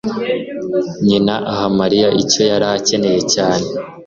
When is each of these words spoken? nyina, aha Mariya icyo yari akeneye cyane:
nyina, 1.07 1.33
aha 1.51 1.65
Mariya 1.79 2.07
icyo 2.21 2.41
yari 2.51 2.67
akeneye 2.77 3.21
cyane: 3.33 3.65